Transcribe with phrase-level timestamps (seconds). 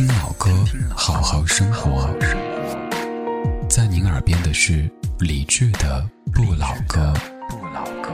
[0.00, 0.50] 听老歌，
[0.96, 2.08] 好好生活。
[3.68, 7.12] 在您耳边的是理智的《不老歌》。
[7.50, 8.10] 不老歌。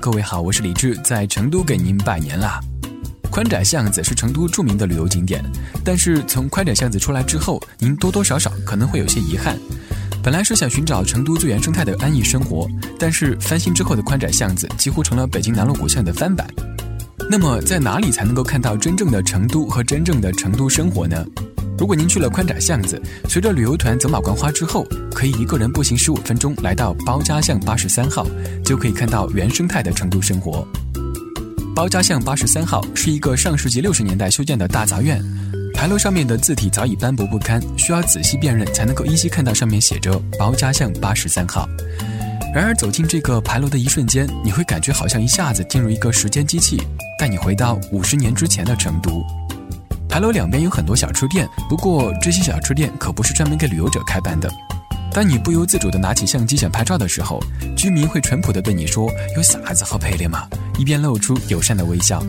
[0.00, 2.60] 各位好，我是李志，在成都给您拜年啦。
[3.32, 5.42] 宽窄巷子是成都著名的旅游景点，
[5.84, 9.58] 但是从宽窄巷子出来之后，您多多少少可能会有些遗憾。
[10.22, 16.46] 本来是想寻找成都最原生态的安逸生活，但是翻新之后的宽窄巷子几乎成了北京南锣鼓巷的翻版。
[17.32, 21.24] 那么在哪里才能够看到真正的成都和真正的成都生活呢？
[21.78, 28.26] 如果您去了宽窄巷子，随着旅游团走马观花之后，可以一个人步行十五分钟来到包家巷八十三号，
[28.62, 30.68] 就可以看到原生态的成都生活。
[31.74, 35.18] 包家巷八十三号是一个上世纪六十年代修建的大杂院。
[35.72, 41.66] 牌楼上面的字体早已斑驳不堪，需要仔细辨认才能够依稀看到上面写着“包家巷八十三号”。
[42.54, 46.76] 然而走进这个牌楼的一瞬间，你会感觉好像一下子进入一个时间机器，
[47.18, 49.24] 带你回到五十年之前的成都。
[50.06, 54.50] 牌楼两边有很多小吃店，不过这些小吃店可不是专门给旅游者开办的。
[55.14, 57.40] 当你不由自主地拿起相机想拍照的时候，
[57.74, 60.46] 居民会淳朴地对你说：“有啥子好拍的嘛？”
[60.78, 62.22] 一边露出友善的微笑。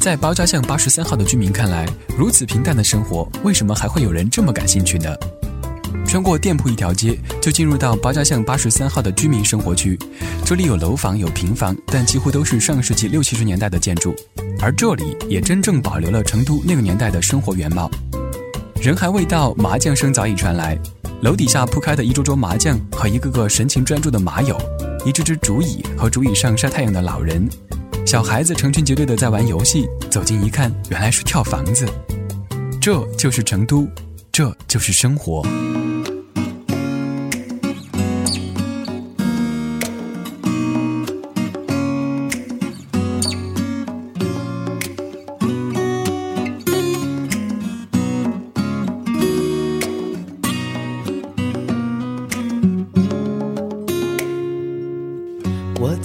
[0.00, 1.86] 在包家巷八十三号的居民看来，
[2.18, 5.14] 如此平淡的生活，为什么还会有人这么感兴趣呢？
[6.06, 9.98] 穿过店铺一条街，就进入到包家巷八十三号的居民生活区。
[10.44, 14.14] 这里有楼房，有平房，但几乎都是上世纪六七十年代的建筑。
[14.60, 17.90] 而这里也真正保留了成都那个年代的生活原貌。
[18.80, 20.78] 人还未到，麻将声早已传来。
[21.22, 24.58] 楼底下铺开的一桌桌麻将和一个个神情专注的麻友，
[25.04, 27.48] 一只只竹椅和竹椅上晒太阳的老人。
[28.06, 31.86] 小孩子成群结队的在玩游戏，走近一看，原来是跳房子。
[32.80, 33.86] 这就是成都，
[34.32, 35.44] 这就是生活。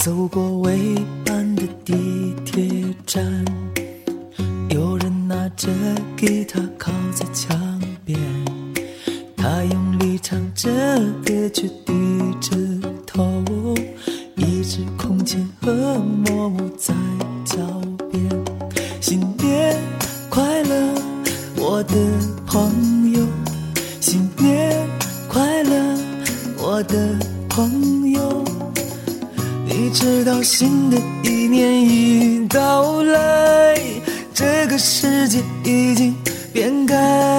[0.06, 0.94] 走过未
[1.26, 1.64] 班的。
[1.84, 3.24] 地铁站，
[4.70, 5.68] 有人拿着
[6.16, 8.20] 吉他靠在墙边，
[9.36, 10.70] 他用力唱着
[11.26, 11.94] 歌，却低
[12.40, 12.56] 着
[13.08, 13.44] 头，
[14.36, 16.94] 一直空气和默舞在
[17.44, 17.58] 脚
[18.12, 18.46] 边。
[19.02, 19.76] 新年
[20.30, 20.94] 快乐，
[21.58, 21.96] 我的
[22.46, 23.26] 朋友！
[24.00, 24.88] 新年
[25.28, 25.98] 快乐，
[26.60, 28.45] 我的朋友！
[29.78, 33.78] 一直到新的一年已到来，
[34.34, 36.16] 这个世界已经
[36.54, 37.35] 变改。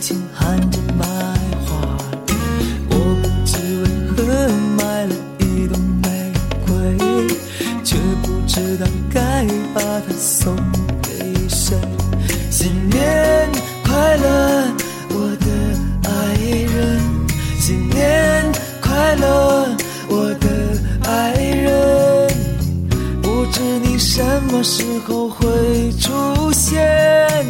[0.00, 1.04] 轻含着买
[1.66, 1.98] 花，
[2.88, 3.84] 我不知为
[4.16, 4.22] 何
[4.76, 6.32] 买了一朵玫
[6.66, 6.72] 瑰，
[7.82, 9.44] 却不知道该
[9.74, 10.54] 把它送
[11.02, 11.76] 给谁。
[12.50, 13.48] 新年
[13.84, 14.72] 快乐，
[15.10, 15.46] 我的
[16.08, 16.10] 爱
[16.44, 17.00] 人！
[17.58, 18.44] 新年
[18.80, 19.76] 快乐，
[20.08, 20.48] 我的
[21.10, 22.28] 爱人！
[23.20, 25.46] 不知你什么时候会
[25.98, 27.44] 出现，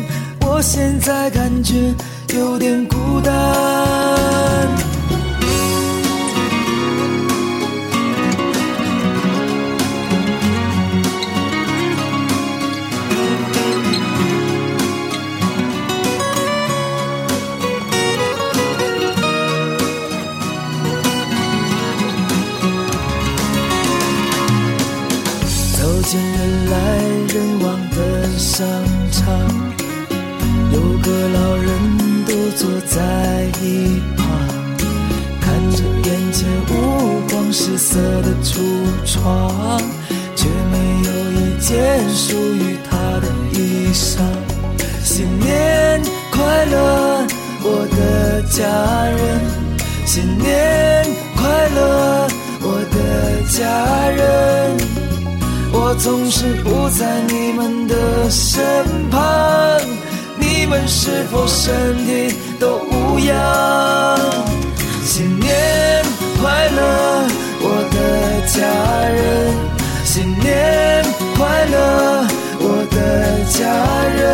[0.47, 1.95] 我现在感觉。
[2.39, 3.35] 有点孤单。
[25.77, 26.99] 走进人来
[27.35, 28.65] 人往的商
[29.11, 29.27] 场
[30.73, 32.08] 有个老人
[32.59, 34.27] 坐在一旁，
[35.41, 38.59] 看着眼前五光十色的橱
[39.07, 39.81] 窗，
[40.35, 44.19] 却没有一件属于他的衣裳。
[45.05, 46.03] 新年
[46.33, 47.25] 快乐，
[47.63, 48.67] 我的家
[49.05, 49.41] 人！
[50.05, 51.07] 新年
[51.37, 52.27] 快乐，
[52.63, 54.77] 我的家人！
[55.73, 59.21] 我总是不在你们的身旁，
[60.61, 64.19] 你们是否身体都无恙？
[65.05, 66.05] 新年
[66.43, 67.29] 快乐，
[67.61, 67.65] 我
[67.95, 68.59] 的家
[69.09, 69.55] 人！
[70.05, 71.05] 新年
[71.37, 72.27] 快乐，
[72.59, 72.97] 我的
[73.57, 73.63] 家
[74.19, 74.27] 人，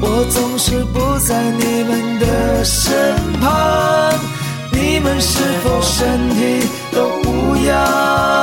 [0.00, 4.12] 我总是不在你们的身旁，
[4.72, 8.39] 你们是否身体都无恙？